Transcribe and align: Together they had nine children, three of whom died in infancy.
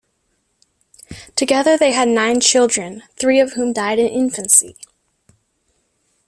Together 1.35 1.77
they 1.77 1.91
had 1.91 2.07
nine 2.07 2.39
children, 2.41 3.03
three 3.17 3.39
of 3.39 3.53
whom 3.53 3.71
died 3.71 3.99
in 3.99 4.07
infancy. 4.07 4.75